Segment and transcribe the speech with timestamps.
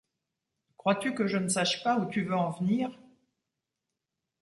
[0.77, 2.97] Crois-tu que je ne sache pas où tu veux en venir?